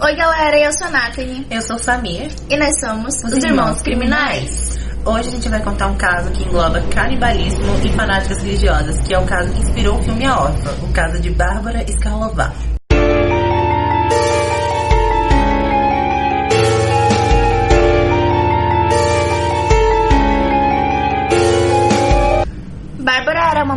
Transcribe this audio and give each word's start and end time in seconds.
Oi, 0.00 0.14
galera, 0.14 0.56
eu 0.56 0.72
sou 0.72 0.86
a 0.86 0.90
Nathalie. 0.90 1.44
Eu 1.50 1.60
sou 1.60 1.76
Samir. 1.76 2.30
E 2.48 2.56
nós 2.56 2.78
somos 2.78 3.16
os, 3.16 3.32
os 3.32 3.42
Irmãos, 3.42 3.82
Criminais. 3.82 4.78
Hoje 5.04 5.26
a 5.28 5.32
gente 5.32 5.48
vai 5.48 5.60
contar 5.60 5.88
um 5.88 5.96
caso 5.96 6.30
que 6.30 6.44
engloba 6.44 6.80
canibalismo 6.82 7.64
e 7.84 7.88
fanáticas 7.88 8.38
religiosas, 8.38 8.96
que 9.00 9.12
é 9.12 9.18
o 9.18 9.26
caso 9.26 9.52
que 9.52 9.58
inspirou 9.58 9.98
o 9.98 10.02
filme 10.04 10.24
A 10.24 10.40
Órfã, 10.40 10.70
o 10.84 10.92
caso 10.92 11.20
de 11.20 11.30
Bárbara 11.30 11.82
Skarlová. 11.90 12.52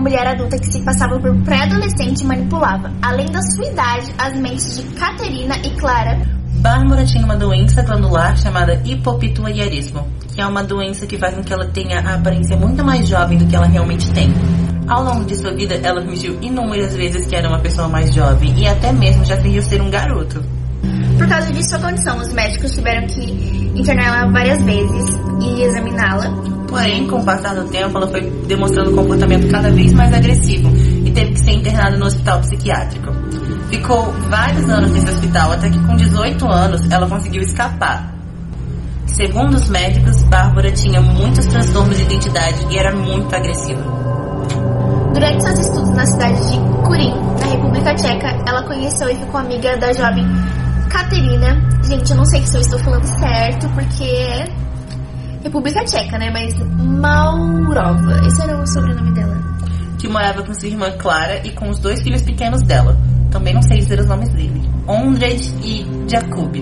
Mulher 0.02 0.27
adulta 0.27 0.57
que 0.57 0.65
se 0.65 0.81
passava 0.81 1.20
por 1.20 1.33
pré-adolescente 1.43 2.21
e 2.21 2.25
manipulava, 2.25 2.91
além 3.01 3.31
da 3.31 3.41
sua 3.41 3.68
idade, 3.68 4.11
as 4.18 4.36
mentes 4.36 4.75
de 4.75 4.83
Caterina 4.95 5.55
e 5.57 5.70
Clara. 5.79 6.20
Bárbara 6.55 7.05
tinha 7.05 7.23
uma 7.23 7.36
doença 7.36 7.83
glandular 7.83 8.36
chamada 8.37 8.82
hipopituitarismo, 8.83 10.07
que 10.33 10.42
é 10.42 10.45
uma 10.45 10.64
doença 10.64 11.06
que 11.06 11.18
faz 11.18 11.36
com 11.36 11.43
que 11.43 11.54
ela 11.54 11.68
tenha 11.68 12.00
a 12.00 12.15
aparência 12.15 12.57
muito 12.57 12.83
mais 12.83 13.07
jovem 13.07 13.37
do 13.37 13.45
que 13.45 13.56
ela 13.56 13.68
realmente 13.68 14.11
tem. 14.11 14.33
Ao 14.87 15.04
longo 15.04 15.23
de 15.23 15.36
sua 15.36 15.54
vida, 15.54 15.75
ela 15.75 16.01
fingiu 16.01 16.37
inúmeras 16.42 16.95
vezes 16.95 17.28
que 17.28 17.36
era 17.36 17.47
uma 17.47 17.59
pessoa 17.59 17.87
mais 17.87 18.14
jovem 18.14 18.59
e 18.59 18.68
até 18.68 18.92
mesmo 18.92 19.23
já 19.23 19.37
fingiu 19.37 19.61
ser 19.61 19.81
um 19.81 19.89
garoto. 19.89 20.43
Por 21.18 21.28
causa 21.28 21.51
de 21.54 21.70
sua 21.70 21.79
condição, 21.79 22.18
os 22.18 22.33
médicos 22.33 22.71
tiveram 22.71 23.07
que 23.07 23.71
interná-la 23.75 24.31
várias 24.31 24.61
vezes 24.64 25.18
e 25.42 25.64
examiná-la 25.64 26.50
Porém, 26.71 27.06
com 27.06 27.20
o 27.20 27.25
passar 27.25 27.54
do 27.54 27.66
tempo, 27.66 27.98
ela 27.98 28.07
foi 28.07 28.21
demonstrando 28.48 28.92
um 28.92 28.96
comportamento 28.96 29.52
cada 29.52 29.70
vez 29.70 29.92
mais 29.92 30.14
agressivo 30.14 30.70
e 31.06 31.12
teve 31.12 31.34
que 31.34 31.42
ser 31.42 31.52
internada 31.52 31.98
no 31.98 32.06
hospital 32.06 32.39
psiquiátrico. 32.39 33.12
Ficou 33.70 34.14
vários 34.30 34.70
anos 34.70 34.89
nesse 34.94 35.09
hospital, 35.09 35.52
até 35.52 35.70
que 35.70 35.78
com 35.80 35.98
18 35.98 36.50
anos 36.50 36.89
ela 36.89 37.09
conseguiu 37.09 37.42
escapar. 37.42 38.16
Segundo 39.06 39.56
os 39.56 39.67
médicos, 39.67 40.23
Bárbara 40.23 40.72
tinha 40.72 41.02
muitos 41.02 41.45
transtornos 41.48 41.98
de 41.98 42.04
identidade 42.04 42.66
e 42.70 42.78
era 42.78 42.95
muito 42.95 43.36
agressiva. 43.36 43.84
Durante 45.14 45.44
seus 45.44 45.60
estudos 45.60 45.94
na 45.94 46.06
cidade 46.06 46.52
de 46.52 46.58
Kurim, 46.86 47.14
na 47.38 47.48
República 47.48 47.94
Tcheca, 47.95 48.30
ela 48.48 48.64
conheceu 48.64 49.10
e 49.10 49.16
ficou 49.16 49.42
amiga 49.42 49.76
da 49.76 49.92
jovem 49.92 50.26
Katerina. 50.90 51.62
Gente, 51.84 52.12
eu 52.12 52.16
não 52.16 52.26
sei 52.26 52.42
se 52.45 52.56
eu 52.56 52.62
estou 52.62 52.80
falando 52.80 53.04
certo, 53.20 53.67
porque 53.72 54.61
República 55.44 55.84
Tcheca, 55.84 56.17
né? 56.17 56.30
Mas 56.31 56.53
Maurova. 56.78 58.28
Esse 58.28 58.42
era 58.42 58.58
o 58.58 58.67
sobrenome 58.67 59.11
dela. 59.14 59.38
Que 59.98 60.08
morava 60.08 60.44
com 60.44 60.53
sua 60.53 60.67
irmã 60.67 60.92
Clara 60.98 61.45
e 61.45 61.52
com 61.52 61.70
os 61.70 61.80
dois 61.80 62.02
filhos 62.02 62.22
pequenos 62.22 62.61
dela. 62.64 62.98
Também 63.31 63.53
não 63.53 63.61
sei 63.61 63.80
dizer 63.80 64.00
os 64.00 64.08
nomes 64.08 64.30
dele. 64.30 64.61
Ondred 64.88 65.42
e 65.64 65.86
Jacob. 66.08 66.56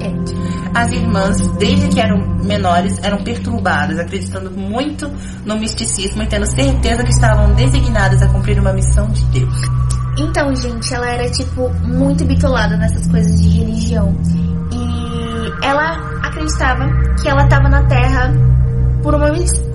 É. 0.00 0.78
As 0.78 0.92
irmãs, 0.92 1.36
desde 1.58 1.88
que 1.88 2.00
eram 2.00 2.18
menores, 2.44 2.98
eram 3.02 3.18
perturbadas, 3.18 3.98
acreditando 3.98 4.50
muito 4.50 5.10
no 5.44 5.56
misticismo 5.58 6.22
e 6.22 6.26
tendo 6.26 6.46
certeza 6.46 7.02
que 7.02 7.10
estavam 7.10 7.54
designadas 7.54 8.20
a 8.22 8.28
cumprir 8.28 8.58
uma 8.60 8.72
missão 8.72 9.08
de 9.08 9.24
Deus. 9.26 9.56
Então, 10.18 10.54
gente, 10.54 10.92
ela 10.92 11.08
era, 11.08 11.30
tipo, 11.30 11.70
muito 11.84 12.24
bitolada 12.24 12.76
nessas 12.76 13.06
coisas 13.06 13.40
de 13.40 13.48
religião. 13.48 14.14
E 14.72 15.64
ela 15.64 16.17
acreditava 16.28 16.86
que 17.20 17.28
ela 17.28 17.44
estava 17.44 17.68
na 17.68 17.82
Terra 17.84 18.32
por 19.02 19.14
uma, 19.14 19.28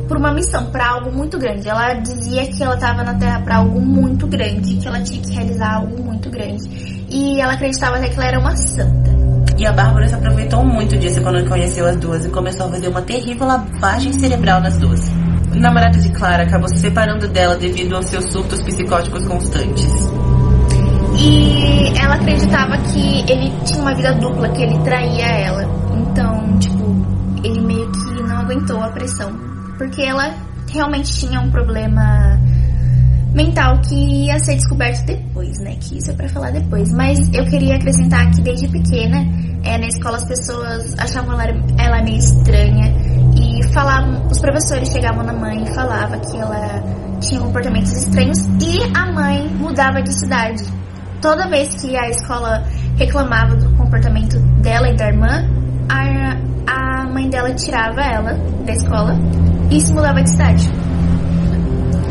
por 0.07 0.17
uma 0.17 0.33
missão, 0.33 0.65
para 0.71 0.89
algo 0.89 1.11
muito 1.11 1.37
grande. 1.37 1.67
Ela 1.67 1.93
dizia 1.95 2.47
que 2.47 2.63
ela 2.63 2.75
estava 2.75 3.03
na 3.03 3.13
Terra 3.15 3.41
para 3.41 3.57
algo 3.57 3.79
muito 3.79 4.27
grande, 4.27 4.75
que 4.75 4.87
ela 4.87 5.01
tinha 5.01 5.21
que 5.21 5.31
realizar 5.31 5.75
algo 5.75 6.01
muito 6.03 6.29
grande. 6.29 7.05
E 7.09 7.39
ela 7.39 7.53
acreditava 7.53 7.97
até 7.97 8.09
que 8.09 8.15
ela 8.15 8.25
era 8.25 8.39
uma 8.39 8.55
santa. 8.55 9.11
E 9.57 9.65
a 9.65 9.71
Bárbara 9.71 10.07
se 10.07 10.15
aproveitou 10.15 10.63
muito 10.63 10.97
disso 10.97 11.21
quando 11.21 11.47
conheceu 11.47 11.85
as 11.85 11.95
duas 11.97 12.25
e 12.25 12.29
começou 12.29 12.67
a 12.67 12.69
fazer 12.69 12.87
uma 12.87 13.01
terrível 13.01 13.47
lavagem 13.47 14.11
cerebral 14.13 14.59
nas 14.61 14.77
duas. 14.77 15.09
O 15.51 15.59
namorado 15.59 15.99
de 15.99 16.09
Clara 16.09 16.43
acabou 16.43 16.67
se 16.67 16.79
separando 16.79 17.27
dela 17.27 17.55
devido 17.55 17.95
aos 17.95 18.05
seus 18.05 18.31
surtos 18.31 18.61
psicóticos 18.63 19.25
constantes. 19.27 19.87
E 21.15 21.93
ela 21.97 22.15
acreditava 22.15 22.77
que 22.79 23.31
ele 23.31 23.53
tinha 23.63 23.81
uma 23.81 23.93
vida 23.93 24.13
dupla, 24.13 24.49
que 24.49 24.63
ele 24.63 24.77
traía 24.79 25.27
ela. 25.27 25.63
Então, 25.95 26.42
aguentou 28.53 28.81
a 28.81 28.89
pressão. 28.89 29.31
Porque 29.77 30.01
ela 30.01 30.33
realmente 30.71 31.11
tinha 31.13 31.39
um 31.39 31.49
problema 31.49 32.39
mental 33.33 33.81
que 33.81 34.25
ia 34.25 34.39
ser 34.39 34.55
descoberto 34.55 35.05
depois, 35.05 35.59
né? 35.59 35.75
Que 35.79 35.97
isso 35.97 36.11
é 36.11 36.13
pra 36.13 36.29
falar 36.29 36.51
depois. 36.51 36.91
Mas 36.91 37.19
eu 37.33 37.45
queria 37.45 37.75
acrescentar 37.75 38.29
que 38.31 38.41
desde 38.41 38.67
pequena, 38.67 39.25
é, 39.63 39.77
na 39.77 39.87
escola 39.87 40.17
as 40.17 40.25
pessoas 40.25 40.93
achavam 40.99 41.41
ela, 41.41 41.53
ela 41.79 42.03
meio 42.03 42.17
estranha 42.17 42.93
e 43.35 43.63
falavam, 43.73 44.27
os 44.27 44.39
professores 44.39 44.89
chegavam 44.89 45.23
na 45.23 45.33
mãe 45.33 45.63
e 45.63 45.73
falavam 45.73 46.19
que 46.19 46.37
ela 46.37 46.83
tinha 47.19 47.41
comportamentos 47.41 47.91
estranhos 47.91 48.39
e 48.61 48.83
a 48.95 49.11
mãe 49.11 49.47
mudava 49.55 50.01
de 50.01 50.13
cidade 50.13 50.63
toda 51.23 51.47
vez 51.47 51.73
que 51.81 51.95
a 51.95 52.09
escola 52.09 52.67
reclamava 52.97 53.55
do 53.55 53.69
comportamento 53.77 54.37
dela 54.61 54.89
e 54.89 54.97
da 54.97 55.07
irmã, 55.07 55.47
dela 57.33 57.51
tirava 57.55 57.99
ela 57.99 58.33
da 58.63 58.73
escola 58.73 59.15
e 59.71 59.81
se 59.81 59.91
mudava 59.91 60.21
de 60.21 60.29
cidade. 60.29 60.71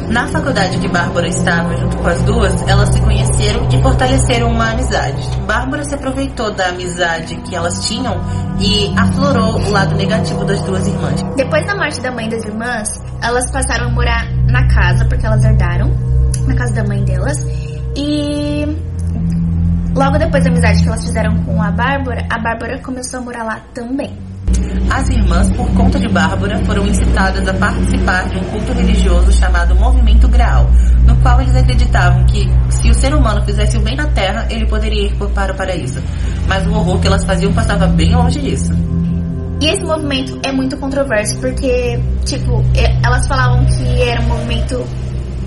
Na 0.09 0.27
faculdade 0.27 0.79
que 0.79 0.89
Bárbara 0.89 1.29
estava 1.29 1.75
junto 1.77 1.97
com 1.97 2.09
as 2.09 2.21
duas, 2.23 2.69
elas 2.69 2.89
se 2.91 3.01
conheceram 3.01 3.67
e 3.71 3.81
fortaleceram 3.81 4.51
uma 4.51 4.73
amizade. 4.73 5.23
Bárbara 5.47 5.85
se 5.85 5.95
aproveitou 5.95 6.53
da 6.53 6.67
amizade 6.67 7.37
que 7.37 7.55
elas 7.55 7.87
tinham 7.87 8.21
e 8.61 8.93
aflorou 8.99 9.59
o 9.59 9.71
lado 9.71 9.95
negativo 9.95 10.45
das 10.45 10.61
duas 10.63 10.87
irmãs. 10.87 11.23
Depois 11.37 11.65
da 11.67 11.77
morte 11.77 12.01
da 12.03 12.11
mãe 12.11 12.29
das 12.29 12.45
irmãs, 12.45 12.91
elas 13.23 13.51
passaram 13.51 13.87
a 13.87 13.91
morar 13.91 14.27
na 14.51 14.67
casa 14.69 15.07
porque 15.07 15.25
elas 15.25 15.43
herdaram, 15.45 15.89
na 16.47 16.55
casa 16.57 16.75
da 16.75 16.85
mãe 16.85 17.03
delas. 17.05 17.39
E 17.97 18.67
Logo 19.95 20.19
depois 20.19 20.43
da 20.43 20.51
amizade 20.51 20.83
que 20.83 20.89
elas 20.89 21.05
fizeram 21.05 21.37
com 21.45 21.63
a 21.63 21.71
Bárbara, 21.71 22.27
a 22.29 22.39
Bárbara 22.39 22.79
começou 22.81 23.21
a 23.21 23.23
morar 23.23 23.45
lá 23.45 23.61
também. 23.73 24.32
As 24.91 25.09
irmãs, 25.09 25.51
por 25.53 25.67
conta 25.75 25.99
de 25.99 26.09
Bárbara, 26.09 26.63
foram 26.65 26.87
incitadas 26.87 27.47
a 27.49 27.55
participar 27.55 28.29
de 28.29 28.37
um 28.37 28.45
culto 28.45 28.73
religioso 28.73 29.33
chamado 29.33 29.75
Movimento 29.75 30.29
Graal, 30.29 30.71
no 31.07 31.17
qual 31.17 31.41
eles 31.41 31.57
acreditavam 31.57 32.25
que, 32.27 32.49
se 32.69 32.91
o 32.91 32.95
ser 32.95 33.15
humano 33.15 33.43
fizesse 33.45 33.77
o 33.79 33.81
bem 33.81 33.97
na 33.97 34.07
Terra, 34.09 34.47
ele 34.51 34.67
poderia 34.67 35.07
ir 35.07 35.15
para 35.17 35.53
o 35.53 35.57
paraíso. 35.57 36.03
Mas 36.47 36.67
o 36.67 36.73
horror 36.73 37.01
que 37.01 37.07
elas 37.07 37.25
faziam 37.25 37.53
passava 37.53 37.87
bem 37.87 38.15
longe 38.15 38.41
disso. 38.41 38.73
E 39.61 39.67
esse 39.67 39.83
movimento 39.83 40.39
é 40.43 40.53
muito 40.53 40.77
controverso, 40.77 41.39
porque, 41.39 41.99
tipo, 42.25 42.63
elas 43.03 43.27
falavam 43.27 43.65
que 43.65 44.03
era 44.03 44.21
um 44.21 44.27
movimento 44.27 44.85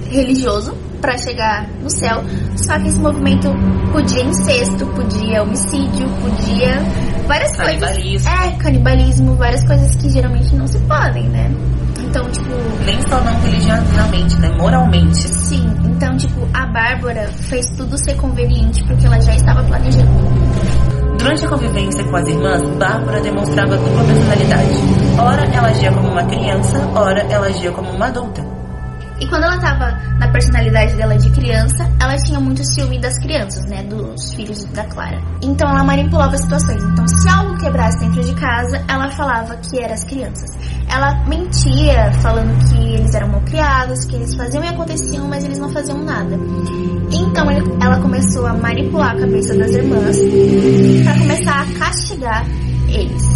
religioso, 0.10 0.76
para 1.06 1.18
chegar 1.20 1.70
no 1.84 1.90
céu. 1.90 2.24
Só 2.56 2.80
que 2.80 2.88
esse 2.88 3.00
movimento 3.00 3.50
podia 3.92 4.24
incesto, 4.24 4.88
podia 4.88 5.44
homicídio, 5.44 6.10
podia 6.22 6.82
várias 7.28 7.56
canibalismo. 7.56 8.30
coisas. 8.30 8.53
É, 8.53 8.58
canibalismo, 8.58 9.36
várias 9.36 9.63
coisas 9.66 9.96
que 9.96 10.09
geralmente 10.09 10.56
não 10.56 10.68
se 10.68 10.80
podem, 10.80 11.28
né? 11.30 11.52
Então, 12.00 12.30
tipo. 12.31 12.50
Nem 12.86 13.02
só 13.03 13.22
não 13.22 13.41
religiosamente, 13.41 14.38
né? 14.40 14.50
Moralmente. 14.58 15.28
Sim, 15.28 15.66
então, 15.85 16.16
tipo, 16.18 16.47
a 16.53 16.66
Bárbara 16.68 17.28
fez 17.50 17.66
tudo 17.78 17.97
ser 17.97 18.16
conveniente 18.16 18.84
porque 18.84 19.06
ela 19.06 19.19
já 19.22 19.35
estava 19.35 19.64
planejando. 19.64 20.09
Durante 21.18 21.46
a 21.46 21.50
convivência 21.50 22.03
com 22.03 22.16
as 22.16 22.28
irmãs, 22.28 22.62
Bárbara 22.78 23.19
demonstrava 23.22 23.75
dupla 23.78 24.03
personalidade. 24.03 24.75
Ora 25.18 25.46
ela 25.46 25.68
agia 25.69 25.91
como 25.91 26.09
uma 26.09 26.24
criança, 26.24 26.78
ora 26.94 27.22
ela 27.30 27.47
agia 27.47 27.72
como 27.72 27.90
uma 27.91 28.08
adulta. 28.08 28.55
E 29.20 29.28
quando 29.28 29.44
ela 29.44 29.58
tava 29.59 29.92
na 30.20 30.28
personalidade 30.30 30.96
dela 30.96 31.18
de 31.18 31.30
criança, 31.30 31.90
ela 32.02 32.16
tinha 32.18 32.40
muito 32.40 32.64
ciúme 32.64 33.00
das 33.00 33.18
crianças, 33.20 33.64
né? 33.66 33.84
Dos 33.84 34.34
filhos 34.34 34.64
da 34.66 34.84
Clara. 34.86 35.22
Então 35.42 35.70
ela 35.70 35.84
manipulava 35.84 36.38
situações. 36.38 36.84
Então, 36.84 37.08
se 37.08 37.30
algo 37.30 37.58
quebrasse 37.58 38.00
dentro 38.00 38.23
de 38.23 38.34
casa, 38.35 38.84
ela 38.88 39.09
falava 39.12 39.56
que 39.58 39.79
eram 39.82 39.94
as 39.94 40.03
crianças. 40.03 40.50
Ela 40.90 41.23
mentia, 41.28 42.12
falando 42.22 42.53
que 42.70 42.94
eles 42.94 43.14
eram 43.16 43.29
mal 43.29 43.41
criados, 43.41 44.06
que 44.06 44.16
eles 44.16 44.35
faziam 44.35 44.64
e 44.64 44.67
aconteciam, 44.67 45.28
mas 45.28 45.44
eles 45.44 45.58
não 45.58 45.70
faziam 45.70 45.97
nada. 46.03 46.38
Então 47.12 47.50
ela 47.82 48.00
começou 48.02 48.46
a 48.46 48.53
manipular 48.53 49.16
a 49.16 49.20
cabeça 49.20 49.58
das 49.58 49.72
irmãs 49.72 50.17
para 51.03 51.14
começar 51.20 51.62
a 51.62 51.79
castigar 51.79 52.46
eles. 52.90 53.34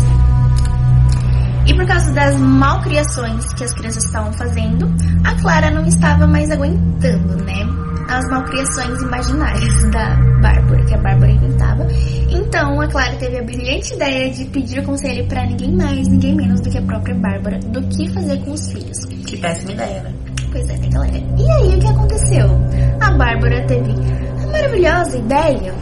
Por 1.79 1.87
causa 1.87 2.11
das 2.11 2.35
malcriações 2.35 3.53
que 3.53 3.63
as 3.63 3.73
crianças 3.73 4.03
estavam 4.03 4.33
fazendo, 4.33 4.93
a 5.23 5.33
Clara 5.35 5.71
não 5.71 5.85
estava 5.85 6.27
mais 6.27 6.51
aguentando, 6.51 7.41
né? 7.45 7.65
As 8.09 8.25
malcriações 8.29 9.01
imaginárias 9.01 9.89
da 9.89 10.13
Bárbara, 10.41 10.83
que 10.83 10.93
a 10.93 10.97
Bárbara 10.97 11.31
inventava. 11.31 11.87
Então 12.29 12.81
a 12.81 12.87
Clara 12.89 13.15
teve 13.15 13.39
a 13.39 13.43
brilhante 13.43 13.93
ideia 13.93 14.29
de 14.29 14.43
pedir 14.47 14.83
conselho 14.83 15.25
para 15.29 15.45
ninguém 15.45 15.73
mais, 15.73 16.05
ninguém 16.09 16.35
menos 16.35 16.59
do 16.59 16.69
que 16.69 16.77
a 16.77 16.81
própria 16.81 17.15
Bárbara, 17.15 17.59
do 17.59 17.81
que 17.83 18.09
fazer 18.09 18.37
com 18.43 18.51
os 18.51 18.71
filhos. 18.73 19.05
Que 19.05 19.37
péssima 19.37 19.71
ideia, 19.71 20.03
né? 20.03 20.13
Pois 20.51 20.67
é, 20.67 20.77
né, 20.79 20.89
galera? 20.89 21.17
E 21.37 21.49
aí 21.49 21.77
o 21.77 21.79
que 21.79 21.87
aconteceu? 21.87 22.45
A 22.99 23.11
Bárbara 23.11 23.65
teve 23.67 23.93
a 24.43 24.47
maravilhosa 24.47 25.17
ideia 25.17 25.73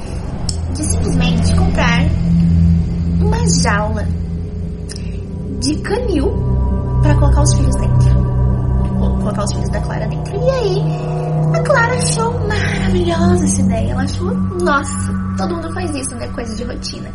de 0.76 0.84
simplesmente 0.84 1.56
comprar 1.56 2.04
de 5.60 5.76
canil 5.78 6.32
para 7.02 7.16
colocar 7.16 7.42
os 7.42 7.54
filhos 7.54 7.76
dentro. 7.76 8.28
Colocar 9.20 9.44
os 9.44 9.54
filhos 9.54 9.70
da 9.70 9.80
Clara 9.82 10.08
dentro. 10.08 10.36
E 10.36 10.50
aí, 10.50 10.84
a 11.54 11.60
Clara 11.62 11.94
achou 11.96 12.32
maravilhosa 12.48 13.44
essa 13.44 13.62
ideia. 13.62 13.92
Ela 13.92 14.04
achou, 14.04 14.34
nossa, 14.62 15.14
todo 15.38 15.56
mundo 15.56 15.74
faz 15.74 15.94
isso, 15.96 16.16
né? 16.16 16.28
Coisa 16.30 16.56
de 16.56 16.64
rotina. 16.64 17.10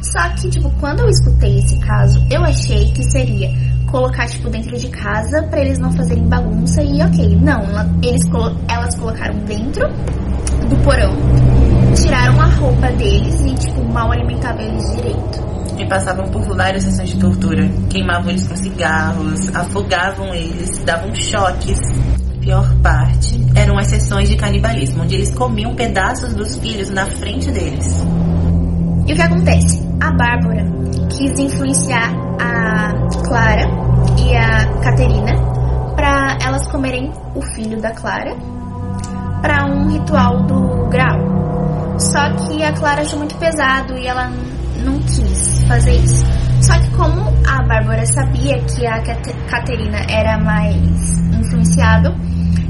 Só 0.00 0.28
que, 0.30 0.50
tipo, 0.50 0.70
quando 0.80 1.00
eu 1.00 1.08
escutei 1.08 1.58
esse 1.58 1.78
caso, 1.78 2.22
eu 2.30 2.42
achei 2.44 2.92
que 2.92 3.02
seria 3.10 3.50
colocar, 3.90 4.26
tipo, 4.26 4.50
dentro 4.50 4.76
de 4.76 4.88
casa 4.90 5.42
para 5.44 5.60
eles 5.60 5.78
não 5.78 5.92
fazerem 5.92 6.28
bagunça 6.28 6.82
e 6.82 7.02
ok. 7.02 7.36
Não, 7.36 7.62
eles, 8.02 8.22
elas 8.68 8.96
colocaram 8.96 9.38
dentro 9.44 9.88
do 10.68 10.76
porão, 10.82 11.14
tiraram 11.94 12.40
a 12.40 12.46
roupa 12.46 12.90
deles 12.92 13.40
e, 13.40 13.54
tipo, 13.54 13.84
mal 13.92 14.12
alimentavam 14.12 14.60
eles 14.60 14.96
direito. 14.96 15.53
E 15.78 15.86
passavam 15.88 16.26
por 16.30 16.42
várias 16.56 16.84
sessões 16.84 17.10
de 17.10 17.18
tortura. 17.18 17.68
Queimavam 17.90 18.30
eles 18.30 18.46
com 18.46 18.56
cigarros, 18.56 19.54
afogavam 19.54 20.34
eles, 20.34 20.82
davam 20.84 21.14
choques. 21.14 21.78
Pior 22.40 22.74
parte 22.82 23.40
eram 23.54 23.78
as 23.78 23.86
sessões 23.86 24.28
de 24.28 24.36
canibalismo, 24.36 25.02
onde 25.02 25.14
eles 25.14 25.34
comiam 25.34 25.74
pedaços 25.74 26.34
dos 26.34 26.58
filhos 26.58 26.90
na 26.90 27.06
frente 27.06 27.50
deles. 27.50 27.86
E 29.06 29.12
o 29.12 29.16
que 29.16 29.22
acontece? 29.22 29.82
A 30.00 30.10
Bárbara 30.12 30.64
quis 31.10 31.38
influenciar 31.38 32.12
a 32.40 32.92
Clara 33.26 33.66
e 34.18 34.36
a 34.36 34.66
Caterina 34.82 35.32
para 35.94 36.38
elas 36.42 36.66
comerem 36.68 37.12
o 37.34 37.42
filho 37.54 37.80
da 37.80 37.92
Clara 37.92 38.36
para 39.40 39.66
um 39.66 39.88
ritual 39.88 40.42
do 40.44 40.88
grau. 40.88 41.98
Só 41.98 42.30
que 42.46 42.62
a 42.62 42.72
Clara 42.72 43.02
achou 43.02 43.18
muito 43.18 43.36
pesado 43.36 43.96
e 43.96 44.06
ela 44.06 44.30
não 44.84 44.98
quis 45.00 45.33
fazer 45.66 45.96
isso. 45.96 46.24
Só 46.60 46.78
que 46.78 46.90
como 46.90 47.32
a 47.46 47.62
Bárbara 47.62 48.06
sabia 48.06 48.58
que 48.64 48.86
a 48.86 49.02
Caterina 49.48 49.98
era 50.08 50.38
mais 50.38 51.18
influenciável, 51.38 52.14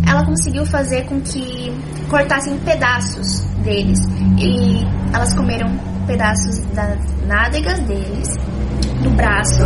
ela 0.07 0.25
conseguiu 0.25 0.67
fazer 0.67 1.05
com 1.05 1.21
que 1.21 1.73
cortassem 2.09 2.59
pedaços 2.59 3.45
deles. 3.63 3.99
E 4.39 4.85
elas 5.13 5.35
comeram 5.35 5.69
pedaços 6.07 6.59
das 6.75 6.99
nádegas 7.27 7.81
deles, 7.81 8.29
do 9.03 9.11
braço 9.11 9.63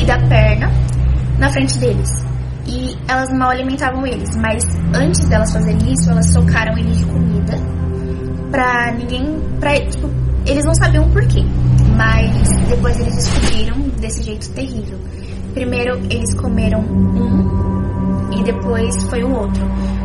e 0.00 0.04
da 0.04 0.18
perna 0.28 0.70
na 1.38 1.50
frente 1.50 1.78
deles. 1.78 2.10
E 2.66 2.96
elas 3.08 3.32
mal 3.32 3.50
alimentavam 3.50 4.06
eles, 4.06 4.36
mas 4.36 4.62
antes 4.94 5.26
delas 5.28 5.52
fazerem 5.52 5.92
isso, 5.92 6.10
elas 6.10 6.26
socaram 6.30 6.76
eles 6.76 6.98
de 6.98 7.04
comida 7.06 7.56
pra 8.50 8.92
ninguém. 8.92 9.38
Pra, 9.58 9.74
tipo, 9.86 10.27
eles 10.48 10.64
não 10.64 10.74
sabiam 10.74 11.04
o 11.04 11.10
porquê, 11.10 11.44
mas 11.96 12.48
depois 12.68 12.98
eles 12.98 13.14
descobriram 13.14 13.80
desse 14.00 14.22
jeito 14.22 14.50
terrível. 14.50 14.98
Primeiro 15.52 15.98
eles 16.10 16.34
comeram 16.34 16.80
um 16.80 18.30
e 18.32 18.42
depois 18.42 19.04
foi 19.04 19.22
o 19.22 19.32
outro. 19.32 19.62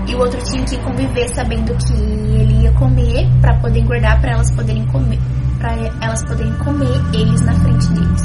E 0.07 0.16
o 0.16 0.19
outro 0.19 0.42
tinha 0.44 0.63
que 0.66 0.78
conviver 0.80 1.30
sabendo 1.30 1.74
que 1.75 1.94
ele 1.94 2.63
ia 2.63 2.72
comer 2.74 3.28
para 3.42 3.56
poder 3.60 3.80
engordar 3.80 4.19
para 4.19 4.31
elas 4.31 4.51
poderem 4.51 4.86
comer, 4.88 5.19
para 5.60 5.74
elas 6.01 6.24
poderem 6.25 6.54
comer 6.57 7.01
eles 7.13 7.42
na 7.42 7.54
frente 7.56 7.88
deles. 7.90 8.22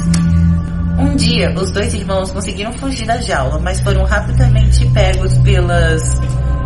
Um 0.99 1.15
dia, 1.15 1.53
os 1.55 1.71
dois 1.71 1.93
irmãos 1.93 2.31
conseguiram 2.31 2.73
fugir 2.73 3.07
da 3.07 3.17
jaula, 3.21 3.57
mas 3.59 3.79
foram 3.79 4.03
rapidamente 4.03 4.85
pegos 4.89 5.37
pelas 5.37 6.19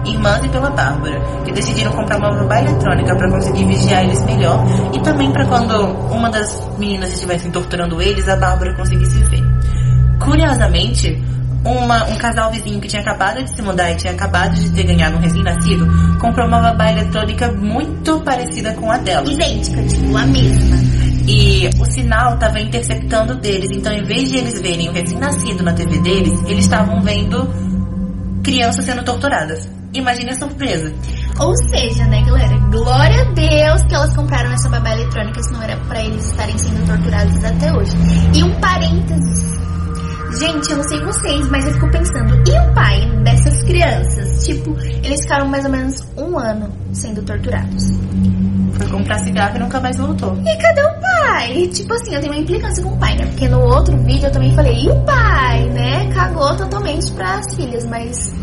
irmãs 0.06 0.44
e 0.44 0.50
pela 0.50 0.70
Bárbara, 0.70 1.20
que 1.44 1.52
decidiram 1.52 1.92
comprar 1.92 2.18
uma 2.18 2.32
babá 2.32 2.60
eletrônica 2.62 3.16
para 3.16 3.30
conseguir 3.30 3.66
vigiar 3.66 4.04
eles 4.04 4.24
melhor 4.26 4.64
e 4.94 5.00
também 5.02 5.32
para 5.32 5.46
quando 5.46 5.74
uma 6.12 6.30
das 6.30 6.62
meninas 6.78 7.14
estivesse 7.14 7.50
torturando 7.50 8.02
eles, 8.02 8.28
a 8.28 8.36
Bárbara 8.36 8.74
conseguisse 8.76 9.24
ver. 9.26 9.44
Curiosamente, 10.20 11.22
uma, 11.66 12.04
um 12.06 12.16
casal 12.18 12.52
vizinho 12.52 12.80
que 12.80 12.88
tinha 12.88 13.02
acabado 13.02 13.42
de 13.44 13.56
se 13.56 13.62
mudar 13.62 13.92
e 13.92 13.96
tinha 13.96 14.14
acabado 14.14 14.54
de 14.54 14.70
ter 14.72 14.84
ganhado 14.84 15.16
um 15.16 15.20
recém-nascido, 15.20 15.88
comprou 16.20 16.48
uma 16.48 16.60
babá 16.60 16.92
eletrônica 16.92 17.52
muito 17.52 18.20
parecida 18.22 18.74
com 18.74 18.92
a 18.92 18.98
dela. 18.98 19.32
Idêntica, 19.32 19.82
tipo, 19.84 20.16
a 20.18 20.26
mesma. 20.26 20.78
E 21.26 21.70
o 21.80 21.86
sinal 21.86 22.34
estava 22.34 22.60
interceptando 22.60 23.36
deles, 23.36 23.70
então 23.72 23.94
em 23.94 24.04
vez 24.04 24.30
de 24.30 24.38
eles 24.38 24.60
verem 24.60 24.90
o 24.90 24.92
recém-nascido 24.92 25.64
na 25.64 25.72
TV 25.72 26.00
deles, 26.00 26.38
eles 26.48 26.66
estavam 26.66 27.02
vendo 27.02 27.50
crianças 28.44 28.84
sendo 28.84 29.04
torturadas. 29.04 29.70
Imagine 29.94 30.32
a 30.32 30.36
surpresa. 30.36 30.92
Ou 31.40 31.56
seja, 31.70 32.06
né, 32.06 32.24
galera? 32.26 32.58
Glória 32.72 33.22
a 33.22 33.26
Deus 33.34 33.84
que 33.84 33.94
elas 33.94 34.16
compraram 34.16 34.52
essa 34.52 34.68
babá 34.70 34.92
eletrônica, 34.94 35.42
senão 35.44 35.62
era 35.62 35.78
para 35.78 36.04
eles 36.04 36.26
estarem 36.26 36.58
sendo 36.58 36.86
torturados 36.88 37.44
até 37.44 37.72
hoje. 37.72 37.92
E 38.34 38.44
um 38.44 38.52
parênteses. 38.60 39.54
Gente, 40.40 40.72
eu 40.72 40.78
não 40.78 40.84
sei 40.84 41.00
vocês, 41.00 41.48
mas 41.50 41.68
eu 41.68 41.74
fico 41.74 41.92
pensando, 41.92 42.34
e 42.36 42.60
o 42.60 42.74
pai 42.74 43.08
dessas 43.24 43.62
crianças? 43.64 44.44
Tipo, 44.44 44.76
eles 45.04 45.22
ficaram 45.22 45.48
mais 45.48 45.64
ou 45.64 45.72
menos 45.72 46.04
um 46.18 46.40
ano 46.40 46.72
sendo 46.92 47.22
torturados. 47.22 47.84
Foi 48.74 48.88
comprar 48.88 49.20
cigarro 49.20 49.58
e 49.58 49.60
nunca 49.60 49.80
mais 49.80 49.98
voltou. 49.98 50.36
E 50.44 50.58
cadê 50.58 50.82
o 50.82 51.00
pai? 51.00 51.68
Tipo 51.68 51.94
assim, 51.94 52.16
eu 52.16 52.20
tenho 52.20 52.34
uma 52.34 52.42
implicância 52.42 52.84
com 52.84 52.90
o 52.90 52.98
pai, 52.98 53.16
né? 53.16 53.28
Porque 53.28 53.48
no 53.48 53.60
outro 53.62 53.96
vídeo 53.98 54.26
eu 54.26 54.32
também 54.32 54.56
falei, 54.56 54.86
e 54.86 54.90
o 54.90 55.00
pai, 55.02 55.70
né? 55.70 56.12
Cagou 56.12 56.56
totalmente 56.58 57.12
pras 57.12 57.56
filhas, 57.56 57.86
mas 57.86 58.34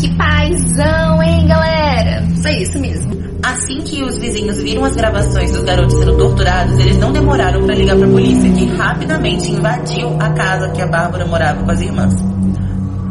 que 0.00 0.14
paizão, 0.16 1.22
hein, 1.22 1.46
galera? 1.46 2.26
Foi 2.40 2.52
isso 2.62 2.78
mesmo. 2.78 3.20
Assim 3.42 3.80
que 3.82 4.02
os 4.02 4.18
vizinhos 4.18 4.62
viram 4.62 4.84
as 4.84 4.94
gravações 4.94 5.52
dos 5.52 5.62
garotos 5.62 5.94
sendo 5.94 6.16
torturados, 6.16 6.78
eles 6.78 6.96
não 6.98 7.12
demoraram 7.12 7.64
para 7.64 7.74
ligar 7.74 7.96
para 7.96 8.06
a 8.06 8.10
polícia, 8.10 8.50
que 8.50 8.66
rapidamente 8.76 9.50
invadiu 9.50 10.16
a 10.18 10.30
casa 10.30 10.70
que 10.70 10.80
a 10.80 10.86
Bárbara 10.86 11.26
morava 11.26 11.62
com 11.62 11.70
as 11.70 11.80
irmãs. 11.80 12.14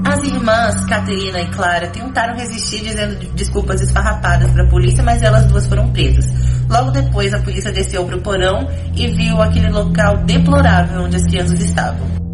As 0.05 0.23
irmãs, 0.23 0.85
Caterina 0.85 1.41
e 1.41 1.47
Clara, 1.47 1.87
tentaram 1.87 2.35
resistir 2.35 2.81
dizendo 2.81 3.15
desculpas 3.35 3.81
esfarrapadas 3.81 4.49
para 4.51 4.63
a 4.63 4.67
polícia, 4.67 5.03
mas 5.03 5.21
elas 5.21 5.45
duas 5.45 5.67
foram 5.67 5.91
presas. 5.91 6.25
Logo 6.67 6.89
depois, 6.89 7.33
a 7.33 7.39
polícia 7.39 7.71
desceu 7.71 8.05
para 8.05 8.15
o 8.15 8.21
porão 8.21 8.67
e 8.95 9.07
viu 9.07 9.41
aquele 9.41 9.69
local 9.69 10.17
deplorável 10.25 11.01
onde 11.01 11.17
as 11.17 11.23
crianças 11.23 11.59
estavam. 11.59 12.28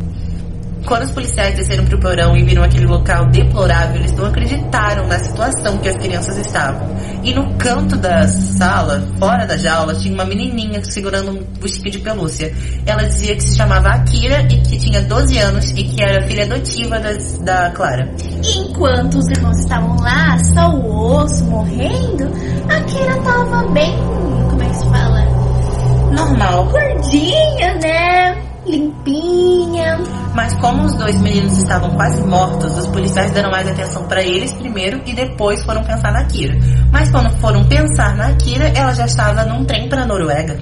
Quando 0.86 1.04
os 1.04 1.12
policiais 1.12 1.56
desceram 1.56 1.84
pro 1.86 2.00
porão 2.00 2.38
e 2.38 2.44
viram 2.44 2.64
aquele 2.64 2.86
local 2.86 3.26
deplorável, 3.32 3.96
eles 3.96 4.12
não 4.12 4.26
acreditaram 4.26 5.08
na 5.08 5.18
situação 5.18 5.80
que 5.80 5.90
as 5.90 5.96
crianças 5.96 6.38
estavam. 6.38 6.96
E 7.24 7.34
no 7.34 7.56
canto 7.56 7.96
da 7.96 8.28
sala, 8.28 9.04
fora 9.18 9.48
da 9.48 9.58
jaula, 9.58 9.96
tinha 9.96 10.14
uma 10.14 10.26
menininha 10.26 10.84
segurando 10.84 11.32
um 11.32 11.44
buchinho 11.60 11.90
de 11.90 11.98
pelúcia. 12.00 12.54
Ela 12.86 13.04
dizia 13.04 13.36
que 13.36 13.42
se 13.42 13.58
chamava 13.58 13.90
Akira 13.90 14.42
e 14.44 14.62
que 14.62 14.78
tinha 14.78 15.02
12 15.02 15.38
anos 15.40 15.72
e 15.72 15.84
que 15.84 16.04
era 16.04 16.26
filha 16.28 16.44
adotiva 16.44 17.00
da 17.42 17.72
Clara. 17.72 18.08
Enquanto 18.44 19.16
os 19.16 19.28
irmãos 19.30 19.58
estavam 19.58 19.96
lá, 19.98 20.38
só 20.38 20.70
o 20.70 21.16
osso 21.24 21.46
morrendo, 21.46 22.26
Akira 22.70 23.18
tava 23.24 23.68
bem, 23.72 23.98
como 24.50 24.62
é 24.62 24.68
que 24.68 24.76
se 24.76 24.86
fala? 24.86 25.26
Normal. 26.12 26.66
Gordinha, 26.66 27.74
né? 27.82 28.35
Como 30.66 30.84
os 30.84 30.96
dois 30.96 31.22
meninos 31.22 31.60
estavam 31.60 31.92
quase 31.92 32.24
mortos, 32.24 32.76
os 32.76 32.88
policiais 32.88 33.30
deram 33.30 33.52
mais 33.52 33.68
atenção 33.68 34.08
para 34.08 34.24
eles 34.24 34.52
primeiro 34.54 35.00
e 35.06 35.14
depois 35.14 35.64
foram 35.64 35.84
pensar 35.84 36.12
na 36.12 36.26
Kira. 36.26 36.58
Mas 36.92 37.12
quando 37.12 37.30
foram 37.38 37.64
pensar 37.66 38.16
na 38.16 38.34
Kira, 38.34 38.70
ela 38.70 38.92
já 38.92 39.06
estava 39.06 39.46
num 39.46 39.64
trem 39.64 39.88
para 39.88 40.08
Noruega. 40.08 40.58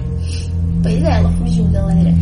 Pois 0.82 1.02
é, 1.02 1.10
ela 1.10 1.32
fugiu, 1.32 1.64
galera. 1.68 2.12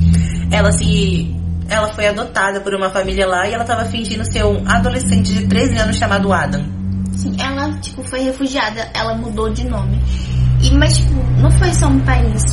Ela 0.53 0.71
se 0.71 1.35
ela 1.69 1.93
foi 1.93 2.07
adotada 2.07 2.61
por 2.61 2.73
uma 2.73 2.89
família 2.89 3.27
lá 3.27 3.49
e 3.49 3.53
ela 3.53 3.65
estava 3.65 3.85
fingindo 3.87 4.25
ser 4.31 4.45
um 4.45 4.63
adolescente 4.65 5.35
de 5.35 5.49
13 5.49 5.79
anos 5.79 5.97
chamado 5.97 6.33
Adam. 6.33 6.65
Sim, 7.17 7.35
ela 7.37 7.69
tipo 7.81 8.05
foi 8.05 8.21
refugiada, 8.21 8.89
ela 8.95 9.17
mudou 9.17 9.53
de 9.53 9.67
nome. 9.67 10.01
E 10.63 10.73
mas 10.77 10.99
tipo, 10.99 11.15
não 11.41 11.51
foi 11.51 11.75
só 11.75 11.89
um 11.89 11.99
país, 11.99 12.45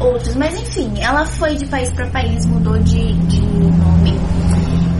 outros. 0.00 0.34
Mas 0.36 0.58
enfim, 0.58 0.92
ela 1.00 1.24
foi 1.24 1.56
de 1.56 1.66
país 1.66 1.90
para 1.90 2.06
país, 2.08 2.46
mudou 2.46 2.78
de, 2.78 3.12
de 3.14 3.40
nome. 3.40 4.18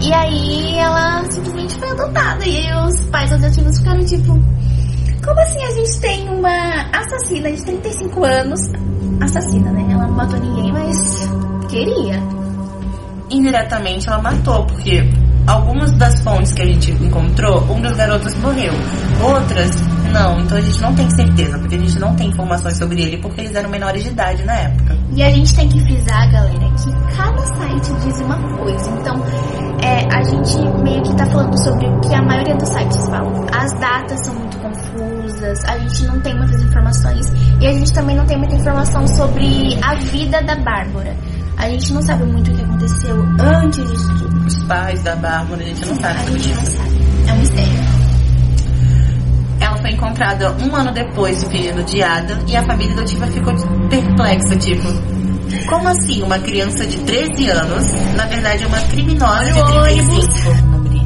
E 0.00 0.12
aí 0.12 0.78
ela 0.78 1.24
simplesmente 1.30 1.74
foi 1.78 1.90
adotada. 1.90 2.46
E 2.46 2.72
os 2.86 3.00
pais 3.06 3.32
adotivos 3.32 3.78
ficaram 3.78 4.04
tipo. 4.04 4.38
Como 5.24 5.40
assim 5.40 5.62
a 5.62 5.70
gente 5.72 6.00
tem 6.00 6.28
uma 6.28 6.82
assassina 6.92 7.50
de 7.50 7.62
35 7.62 8.24
anos? 8.24 8.60
Assassina, 9.20 9.70
né? 9.72 9.86
Ela 9.90 10.06
não 10.06 10.14
matou 10.14 10.38
ninguém, 10.40 10.72
mas 10.72 11.28
queria. 11.68 12.22
Indiretamente 13.28 14.08
ela 14.08 14.22
matou, 14.22 14.64
porque 14.64 15.02
algumas 15.46 15.92
das 15.92 16.22
fontes 16.22 16.54
que 16.54 16.62
a 16.62 16.66
gente 16.66 16.92
encontrou, 16.92 17.62
um 17.64 17.80
dos 17.82 17.94
garotos 17.94 18.34
morreu. 18.36 18.72
Outras 19.22 19.70
não, 20.12 20.40
então 20.40 20.56
a 20.56 20.60
gente 20.60 20.80
não 20.80 20.94
tem 20.94 21.10
certeza, 21.10 21.58
porque 21.58 21.74
a 21.74 21.78
gente 21.78 21.98
não 21.98 22.14
tem 22.16 22.28
informações 22.28 22.76
sobre 22.76 23.02
ele, 23.02 23.18
porque 23.18 23.42
eles 23.42 23.54
eram 23.54 23.68
menores 23.68 24.02
de 24.02 24.10
idade 24.10 24.44
na 24.44 24.54
época. 24.54 24.87
E 25.14 25.22
a 25.22 25.30
gente 25.30 25.54
tem 25.54 25.68
que 25.68 25.80
frisar, 25.80 26.30
galera, 26.30 26.70
que 26.76 27.16
cada 27.16 27.46
site 27.56 27.92
diz 28.04 28.20
uma 28.20 28.36
coisa. 28.56 28.90
Então, 28.90 29.16
é, 29.82 30.06
a 30.14 30.22
gente 30.22 30.58
meio 30.82 31.02
que 31.02 31.14
tá 31.16 31.26
falando 31.26 31.56
sobre 31.62 31.86
o 31.86 32.00
que 32.00 32.14
a 32.14 32.22
maioria 32.22 32.54
dos 32.56 32.68
sites 32.68 33.08
falam. 33.08 33.46
As 33.52 33.72
datas 33.80 34.24
são 34.24 34.34
muito 34.34 34.58
confusas, 34.58 35.64
a 35.64 35.78
gente 35.78 36.06
não 36.06 36.20
tem 36.20 36.36
muitas 36.36 36.62
informações 36.62 37.26
e 37.60 37.66
a 37.66 37.72
gente 37.72 37.92
também 37.92 38.16
não 38.16 38.26
tem 38.26 38.38
muita 38.38 38.54
informação 38.54 39.06
sobre 39.06 39.78
a 39.82 39.94
vida 39.94 40.42
da 40.42 40.56
Bárbara. 40.56 41.16
A 41.56 41.68
gente 41.70 41.92
não 41.92 42.02
sabe 42.02 42.24
muito 42.24 42.50
o 42.50 42.54
que 42.54 42.62
aconteceu 42.62 43.16
antes 43.40 43.90
disso 43.90 44.18
tudo. 44.18 44.46
Os 44.46 44.62
pais 44.64 45.02
da 45.02 45.16
Bárbara, 45.16 45.62
a 45.62 45.66
gente 45.66 45.86
não 45.86 45.94
sabe 45.96 46.18
A 46.18 46.30
gente 46.30 46.54
não 46.54 46.66
sabe. 46.66 46.98
É 47.28 47.32
um 47.32 47.38
mistério. 47.38 47.97
Foi 49.88 49.94
encontrada 49.94 50.52
um 50.52 50.76
ano 50.76 50.92
depois 50.92 51.42
pedindo 51.44 51.82
diada 51.82 52.38
e 52.46 52.54
a 52.54 52.62
família 52.62 52.92
adotiva 52.92 53.26
ficou 53.28 53.54
perplexa, 53.88 54.54
tipo, 54.56 54.86
como 55.66 55.88
assim 55.88 56.22
uma 56.22 56.38
criança 56.38 56.86
de 56.86 56.98
13 56.98 57.48
anos, 57.48 57.92
na 58.14 58.26
verdade 58.26 58.64
é 58.64 58.66
uma 58.66 58.80
criminosa 58.82 59.50
de 59.50 59.58
Olha 59.58 59.80
o 59.80 59.82
35? 59.84 60.28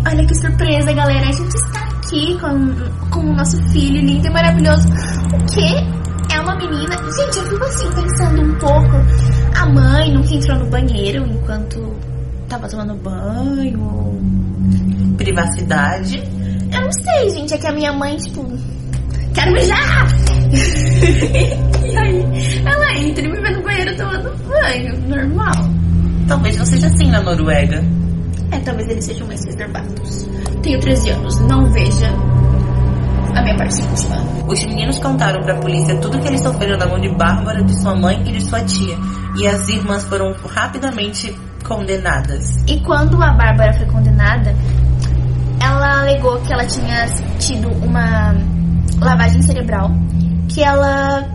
Olha 0.05 0.27
que 0.27 0.35
surpresa, 0.35 0.93
galera. 0.95 1.29
A 1.29 1.33
gente 1.33 1.55
está 1.55 1.79
aqui 1.79 2.39
com, 2.41 3.11
com 3.11 3.21
o 3.21 3.37
nosso 3.37 3.57
filho 3.69 4.01
lindo 4.01 4.27
e 4.27 4.31
maravilhoso. 4.31 4.89
O 4.89 5.55
quê? 5.55 6.35
É 6.35 6.41
uma 6.41 6.57
menina? 6.57 6.97
Gente, 6.97 7.39
eu 7.39 7.47
fico 7.47 7.65
assim, 7.65 7.89
pensando 7.93 8.43
um 8.43 8.59
pouco. 8.59 9.61
A 9.61 9.67
mãe 9.67 10.13
nunca 10.13 10.35
entrou 10.35 10.59
no 10.59 10.67
banheiro 10.67 11.25
enquanto 11.25 11.97
tava 12.49 12.69
tomando 12.69 12.97
banho. 12.97 14.21
Privacidade. 15.17 16.42
Eu 16.73 16.81
não 16.81 16.93
sei, 16.93 17.31
gente. 17.31 17.55
É 17.55 17.59
que 17.59 17.67
a 17.67 17.73
minha 17.73 17.93
mãe, 17.93 18.17
tipo, 18.17 18.47
quero 19.35 19.53
beijar! 19.53 20.07
e 21.85 21.97
aí, 21.97 22.63
ela 22.65 22.99
entra 22.99 23.25
e 23.25 23.29
me 23.29 23.41
vê 23.41 23.51
no 23.51 23.63
banheiro 23.63 23.97
tomando 23.97 24.33
banho. 24.49 25.09
Normal. 25.09 25.53
Talvez 26.29 26.57
não 26.57 26.65
seja 26.65 26.87
assim 26.87 27.11
na 27.11 27.23
Noruega. 27.23 27.83
É, 28.51 28.59
talvez 28.61 28.89
eles 28.89 29.05
sejam 29.05 29.27
mais 29.27 29.45
reservados. 29.45 30.29
Tenho 30.63 30.79
13 30.81 31.11
anos, 31.11 31.41
não 31.41 31.71
veja 31.73 32.07
a 33.35 33.43
minha 33.43 33.57
parte 33.57 33.81
íntima. 33.83 34.17
Os 34.47 34.65
meninos 34.65 34.99
contaram 34.99 35.43
pra 35.43 35.57
polícia 35.57 35.97
tudo 35.97 36.19
que 36.21 36.29
eles 36.29 36.41
sofreram 36.41 36.77
na 36.77 36.87
mão 36.87 37.01
de 37.01 37.09
Bárbara, 37.15 37.63
de 37.63 37.81
sua 37.81 37.95
mãe 37.95 38.23
e 38.27 38.33
de 38.33 38.41
sua 38.43 38.61
tia. 38.63 38.97
E 39.37 39.47
as 39.47 39.69
irmãs 39.69 40.05
foram 40.05 40.33
rapidamente 40.33 41.35
condenadas. 41.65 42.63
E 42.67 42.81
quando 42.81 43.23
a 43.23 43.33
Bárbara 43.33 43.73
foi 43.75 43.87
condenada, 43.87 44.32
que 46.53 46.55
ela 46.55 46.67
tinha 46.67 47.07
tido 47.39 47.69
uma 47.83 48.35
lavagem 49.01 49.41
cerebral, 49.41 49.91
que 50.51 50.63
ela 50.63 51.27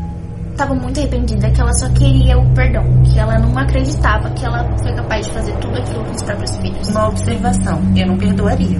estava 0.51 0.75
muito 0.75 0.99
arrependida, 0.99 1.49
que 1.49 1.59
ela 1.59 1.73
só 1.73 1.89
queria 1.89 2.37
o 2.37 2.53
perdão, 2.53 2.83
que 3.03 3.17
ela 3.17 3.39
não 3.39 3.57
acreditava 3.57 4.29
que 4.31 4.45
ela 4.45 4.63
foi 4.77 4.93
capaz 4.93 5.25
de 5.25 5.33
fazer 5.33 5.55
tudo 5.57 5.75
aquilo 5.75 6.05
com 6.05 6.11
os 6.11 6.21
próprios 6.21 6.55
filhos. 6.57 6.89
Uma 6.89 7.07
observação, 7.07 7.81
eu 7.95 8.07
não 8.07 8.17
perdoaria. 8.17 8.77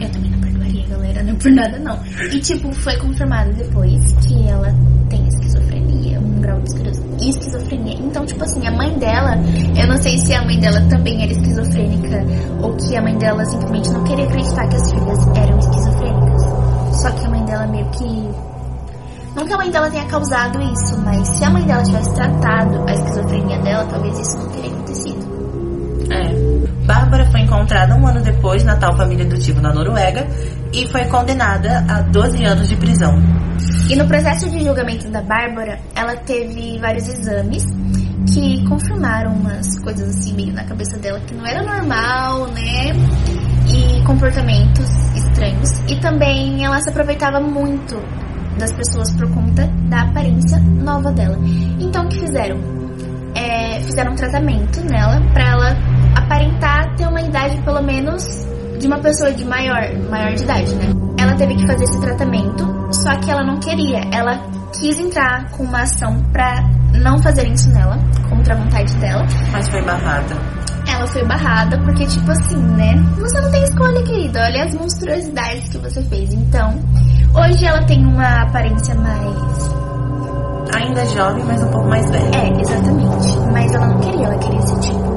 Eu 0.00 0.10
também 0.10 0.30
não 0.30 0.40
perdoaria, 0.40 0.86
galera, 0.86 1.22
não 1.22 1.32
é 1.32 1.36
por 1.36 1.50
nada 1.50 1.78
não. 1.78 1.98
E 2.30 2.40
tipo, 2.40 2.72
foi 2.74 2.96
confirmado 2.98 3.50
depois 3.54 4.12
que 4.26 4.48
ela 4.48 4.74
grau 6.50 6.62
esquizofrenia. 7.18 7.98
Então, 8.00 8.26
tipo 8.26 8.42
assim, 8.42 8.66
a 8.66 8.72
mãe 8.72 8.98
dela, 8.98 9.36
eu 9.76 9.86
não 9.86 9.96
sei 9.96 10.18
se 10.18 10.34
a 10.34 10.44
mãe 10.44 10.58
dela 10.58 10.80
também 10.88 11.22
era 11.22 11.32
esquizofrênica 11.32 12.24
ou 12.62 12.74
que 12.76 12.96
a 12.96 13.02
mãe 13.02 13.16
dela 13.18 13.44
simplesmente 13.44 13.90
não 13.90 14.04
queria 14.04 14.24
acreditar 14.24 14.66
que 14.68 14.76
as 14.76 14.90
filhas 14.90 15.18
eram 15.36 15.58
esquizofrênicas. 15.58 16.42
Só 17.00 17.10
que 17.12 17.26
a 17.26 17.30
mãe 17.30 17.44
dela 17.44 17.66
meio 17.66 17.86
que 17.90 18.30
não 19.36 19.46
que 19.46 19.52
a 19.52 19.56
mãe 19.56 19.70
dela 19.70 19.88
tenha 19.90 20.04
causado 20.06 20.60
isso, 20.60 20.98
mas 21.04 21.28
se 21.28 21.44
a 21.44 21.50
mãe 21.50 21.64
dela 21.64 21.82
tivesse 21.84 22.12
tratado 22.14 22.82
a 22.88 22.92
esquizofrenia 22.92 23.58
dela, 23.60 23.84
talvez 23.84 24.18
isso 24.18 24.36
não 24.38 24.48
teria 24.48 24.72
acontecido. 24.72 25.20
É. 26.10 26.49
Bárbara 27.10 27.28
foi 27.28 27.40
encontrada 27.40 27.96
um 27.96 28.06
ano 28.06 28.22
depois 28.22 28.62
na 28.62 28.76
tal 28.76 28.96
família 28.96 29.26
adotiva 29.26 29.60
na 29.60 29.74
Noruega 29.74 30.28
e 30.72 30.86
foi 30.86 31.04
condenada 31.06 31.84
a 31.88 32.02
12 32.02 32.44
anos 32.44 32.68
de 32.68 32.76
prisão. 32.76 33.20
E 33.88 33.96
no 33.96 34.06
processo 34.06 34.48
de 34.48 34.62
julgamento 34.62 35.10
da 35.10 35.20
Bárbara, 35.20 35.80
ela 35.96 36.14
teve 36.18 36.78
vários 36.78 37.08
exames 37.08 37.64
que 38.32 38.64
confirmaram 38.68 39.32
umas 39.32 39.76
coisas 39.80 40.08
assim 40.08 40.34
meio 40.34 40.52
na 40.52 40.62
cabeça 40.62 40.96
dela 40.98 41.18
que 41.26 41.34
não 41.34 41.44
era 41.44 41.64
normal, 41.64 42.46
né? 42.52 42.92
E 43.66 44.04
comportamentos 44.04 44.88
estranhos. 45.16 45.68
E 45.88 45.96
também 45.96 46.64
ela 46.64 46.80
se 46.80 46.90
aproveitava 46.90 47.40
muito 47.40 48.00
das 48.56 48.72
pessoas 48.72 49.12
por 49.16 49.28
conta 49.34 49.66
da 49.88 50.02
aparência 50.02 50.60
nova 50.60 51.10
dela. 51.10 51.36
Então 51.80 52.04
o 52.04 52.08
que 52.08 52.20
fizeram? 52.20 52.60
É, 53.34 53.80
fizeram 53.80 54.12
um 54.12 54.16
tratamento 54.16 54.80
nela 54.82 55.20
pra 55.32 55.50
ela 55.50 55.89
aparentar 56.30 56.94
ter 56.94 57.08
uma 57.08 57.20
idade 57.20 57.60
pelo 57.62 57.82
menos 57.82 58.24
de 58.78 58.86
uma 58.86 59.00
pessoa 59.00 59.32
de 59.32 59.44
maior, 59.44 59.82
maior 60.08 60.32
de 60.32 60.44
idade, 60.44 60.72
né? 60.76 60.86
Ela 61.18 61.34
teve 61.34 61.56
que 61.56 61.66
fazer 61.66 61.84
esse 61.84 62.00
tratamento, 62.00 62.64
só 62.92 63.14
que 63.16 63.30
ela 63.30 63.42
não 63.42 63.58
queria. 63.58 64.00
Ela 64.12 64.38
quis 64.72 64.98
entrar 65.00 65.50
com 65.50 65.64
uma 65.64 65.82
ação 65.82 66.22
pra 66.32 66.62
não 66.94 67.18
fazerem 67.18 67.52
isso 67.52 67.68
nela, 67.72 67.98
contra 68.28 68.54
a 68.54 68.56
vontade 68.56 68.94
dela. 68.96 69.26
Mas 69.50 69.68
foi 69.68 69.82
barrada. 69.84 70.36
Ela 70.88 71.06
foi 71.08 71.24
barrada 71.26 71.78
porque, 71.82 72.06
tipo 72.06 72.30
assim, 72.30 72.62
né? 72.62 72.94
Você 73.18 73.40
não 73.40 73.50
tem 73.50 73.62
escolha, 73.64 74.02
querida. 74.04 74.40
Olha 74.40 74.64
as 74.64 74.74
monstruosidades 74.74 75.68
que 75.68 75.78
você 75.78 76.02
fez. 76.04 76.32
Então, 76.32 76.78
hoje 77.34 77.66
ela 77.66 77.82
tem 77.84 78.06
uma 78.06 78.42
aparência 78.42 78.94
mais. 78.94 79.70
Ainda 80.74 81.04
jovem, 81.06 81.44
mas 81.44 81.62
um 81.62 81.70
pouco 81.70 81.88
mais 81.88 82.08
velha. 82.08 82.30
É, 82.36 82.60
exatamente. 82.60 83.38
Mas 83.52 83.74
ela 83.74 83.86
não 83.88 83.98
queria, 83.98 84.26
ela 84.26 84.38
queria 84.38 84.62
ser 84.62 84.80
tipo. 84.80 85.09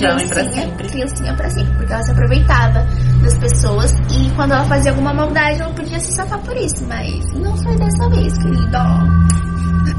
Jovem 0.00 0.28
pra 0.28 0.52
sempre. 0.52 0.88
Criancinha 0.88 1.34
pra 1.34 1.50
sempre, 1.50 1.72
porque 1.76 1.92
ela 1.92 2.02
se 2.02 2.10
aproveitava 2.10 2.86
das 3.22 3.38
pessoas 3.38 3.92
e 4.10 4.30
quando 4.34 4.52
ela 4.52 4.64
fazia 4.64 4.90
alguma 4.90 5.12
maldade 5.12 5.60
ela 5.60 5.72
podia 5.72 6.00
se 6.00 6.12
safar 6.12 6.38
por 6.40 6.56
isso, 6.56 6.86
mas 6.86 7.24
não 7.34 7.56
foi 7.56 7.76
dessa 7.76 8.08
vez, 8.08 8.32
querida. 8.38 8.80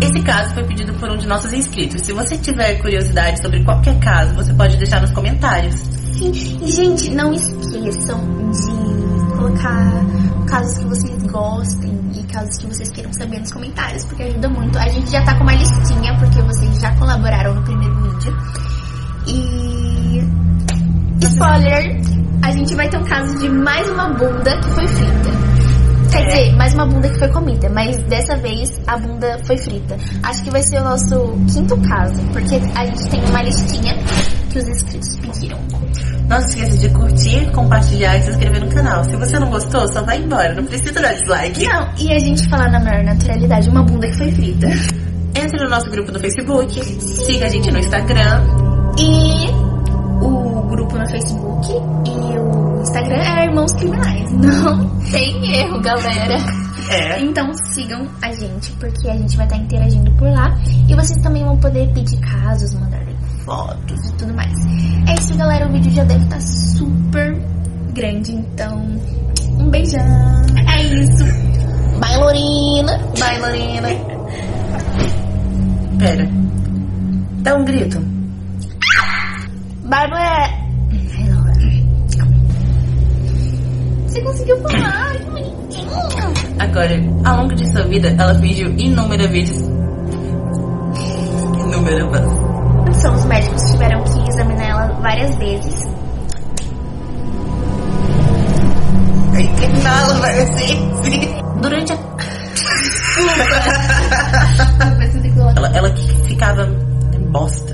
Esse 0.01 0.21
caso 0.21 0.53
foi 0.53 0.63
pedido 0.63 0.93
por 0.95 1.09
um 1.09 1.17
de 1.17 1.27
nossos 1.27 1.53
inscritos. 1.53 2.01
Se 2.01 2.13
você 2.13 2.37
tiver 2.37 2.75
curiosidade 2.75 3.41
sobre 3.41 3.63
qualquer 3.63 3.99
caso, 3.99 4.33
você 4.35 4.53
pode 4.53 4.77
deixar 4.77 5.01
nos 5.01 5.11
comentários. 5.11 5.75
Sim, 5.75 6.59
e 6.61 6.71
gente, 6.71 7.09
não 7.11 7.33
esqueçam 7.33 8.19
de 8.51 9.35
colocar 9.35 10.05
casos 10.47 10.77
que 10.77 10.85
vocês 10.85 11.23
gostem 11.23 11.99
e 12.13 12.23
casos 12.23 12.57
que 12.57 12.67
vocês 12.67 12.91
queiram 12.91 13.13
saber 13.13 13.39
nos 13.39 13.51
comentários, 13.51 14.05
porque 14.05 14.23
ajuda 14.23 14.49
muito. 14.49 14.77
A 14.77 14.89
gente 14.89 15.09
já 15.09 15.23
tá 15.23 15.35
com 15.35 15.43
uma 15.43 15.53
listinha, 15.53 16.15
porque 16.19 16.41
vocês 16.41 16.79
já 16.79 16.95
colaboraram 16.95 17.55
no 17.55 17.63
primeiro 17.63 17.95
vídeo. 18.03 18.37
E. 19.27 19.90
Spoiler! 21.23 22.01
A 22.43 22.51
gente 22.51 22.75
vai 22.75 22.89
ter 22.89 22.97
um 22.97 23.03
caso 23.03 23.37
de 23.37 23.49
mais 23.49 23.87
uma 23.89 24.09
bunda 24.09 24.57
que 24.57 24.69
foi 24.71 24.87
frita. 24.87 25.29
Quer 26.11 26.25
dizer, 26.25 26.55
mais 26.55 26.73
uma 26.73 26.85
bunda 26.85 27.09
que 27.09 27.19
foi 27.19 27.27
comida, 27.29 27.69
mas 27.69 27.97
dessa 28.03 28.35
vez 28.35 28.81
a 28.87 28.97
bunda 28.97 29.39
foi 29.45 29.57
frita. 29.57 29.97
Acho 30.23 30.43
que 30.43 30.49
vai 30.49 30.61
ser 30.63 30.81
o 30.81 30.83
nosso 30.83 31.37
quinto 31.53 31.77
caso, 31.87 32.21
porque 32.33 32.55
a 32.75 32.85
gente 32.85 33.09
tem 33.09 33.23
uma 33.25 33.41
listinha 33.43 33.95
que 34.49 34.59
os 34.59 34.67
inscritos 34.67 35.15
pediram. 35.17 35.59
Não 36.27 36.41
se 36.41 36.59
esqueça 36.59 36.77
de 36.77 36.89
curtir, 36.89 37.51
compartilhar 37.51 38.17
e 38.17 38.23
se 38.23 38.29
inscrever 38.31 38.61
no 38.65 38.71
canal. 38.71 39.03
Se 39.03 39.15
você 39.15 39.39
não 39.39 39.49
gostou, 39.49 39.87
só 39.87 40.01
vai 40.01 40.17
embora. 40.17 40.53
Não 40.55 40.65
precisa 40.65 40.99
dar 40.99 41.13
dislike. 41.13 41.65
Não, 41.65 41.89
e 41.97 42.11
a 42.13 42.19
gente 42.19 42.49
falar 42.49 42.69
na 42.71 42.79
maior 42.79 43.03
naturalidade, 43.03 43.69
uma 43.69 43.83
bunda 43.83 44.07
que 44.07 44.17
foi 44.17 44.31
frita. 44.31 44.67
Entre 45.35 45.63
no 45.63 45.69
nosso 45.69 45.89
grupo 45.89 46.11
no 46.11 46.19
Facebook, 46.19 46.83
siga 47.25 47.45
a 47.45 47.49
gente 47.49 47.71
no 47.71 47.79
Instagram. 47.79 48.43
E 48.97 49.60
grupo 50.81 50.97
no 50.97 51.07
Facebook 51.09 51.71
e 51.71 52.39
o 52.39 52.81
Instagram 52.81 53.21
é 53.21 53.45
Irmãos 53.45 53.73
Criminais. 53.73 54.31
Não 54.33 54.89
tem 55.11 55.55
erro, 55.55 55.79
galera. 55.81 56.37
É. 56.89 57.21
Então 57.21 57.53
sigam 57.71 58.07
a 58.21 58.31
gente, 58.33 58.71
porque 58.73 59.07
a 59.07 59.15
gente 59.15 59.37
vai 59.37 59.45
estar 59.45 59.57
interagindo 59.57 60.11
por 60.13 60.27
lá. 60.29 60.57
E 60.89 60.95
vocês 60.95 61.21
também 61.21 61.43
vão 61.43 61.57
poder 61.57 61.87
pedir 61.93 62.19
casos, 62.19 62.73
mandar 62.73 63.05
fotos 63.45 64.09
e 64.09 64.13
tudo 64.13 64.33
mais. 64.33 64.51
É 65.07 65.13
isso, 65.19 65.37
galera. 65.37 65.67
O 65.67 65.71
vídeo 65.71 65.91
já 65.91 66.03
deve 66.03 66.23
estar 66.23 66.41
super 66.41 67.39
grande, 67.93 68.33
então 68.33 68.83
um 69.59 69.69
beijão. 69.69 70.01
É 70.67 70.83
isso. 70.83 71.23
Bye, 71.99 72.17
Lorena. 72.17 72.97
Bye, 73.19 73.39
Lorena. 73.39 73.89
Pera. 75.99 76.27
Dá 77.43 77.55
um 77.55 77.65
grito. 77.65 78.03
Bárbara. 79.83 80.60
Conseguiu 84.41 84.57
falar, 84.61 85.11
que 85.11 85.25
bonitinho. 85.25 85.91
Agora, 86.59 86.95
ao 87.25 87.37
longo 87.37 87.55
de 87.55 87.71
sua 87.71 87.83
vida, 87.83 88.15
ela 88.17 88.35
fingiu 88.35 88.69
inúmeras 88.77 89.29
vezes. 89.29 89.61
Inúmeras. 91.59 93.01
São 93.01 93.13
os 93.13 93.25
médicos 93.25 93.63
que 93.63 93.71
tiveram 93.71 94.03
que 94.03 94.29
examinar 94.29 94.69
ela 94.69 94.87
várias 95.01 95.35
vezes. 95.37 95.89
Aí 99.33 99.47
que 99.47 99.67
fala, 99.81 100.13
vai 100.15 100.41
assim. 100.41 100.91
Durante 101.61 101.93
a. 101.93 101.97
Ela, 105.55 105.67
ela 105.75 105.91
que 105.91 106.07
ficava 106.27 106.65
bosta. 107.29 107.70